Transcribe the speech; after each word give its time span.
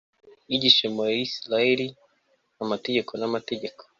yigishe 0.49 0.85
mu 0.95 1.03
bisirayeli 1.11 1.85
amategeko 2.63 3.11
n 3.19 3.23
amateka 3.29 3.81